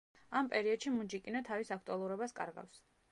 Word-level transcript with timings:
ამ 0.39 0.47
პერიოდში 0.53 0.93
მუნჯი 0.93 1.19
კინო 1.27 1.41
თავის 1.49 1.71
აქტუალურობას 1.77 2.35
კარგავს. 2.41 2.81